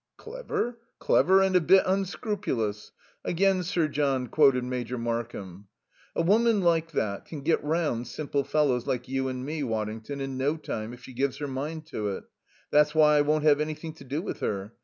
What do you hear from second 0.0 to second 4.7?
"Clever clever and a bit unscrupulous." Again Sir John quoted